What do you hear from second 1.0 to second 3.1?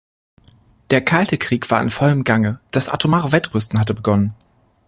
Kalte Krieg war im vollen Gange, das